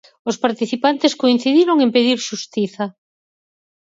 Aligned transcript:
Os 0.29 0.39
participantes 0.43 1.17
coincidiron 1.21 1.77
en 1.85 1.89
pedir 1.95 2.17
xustiza. 2.27 2.85